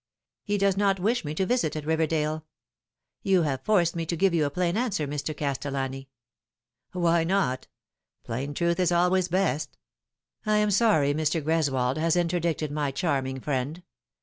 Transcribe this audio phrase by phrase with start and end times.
[0.41, 2.43] He does not wish me to visit at Biverdale.
[3.21, 5.37] You have forced me to give you a plain answer, Mr.
[5.37, 6.09] Castellani.""
[6.93, 7.67] Why not?
[8.23, 9.77] Plain truth is always best.
[10.43, 11.39] I am sorry Mr.
[11.39, 13.83] Greswold has interdicted my charming friend.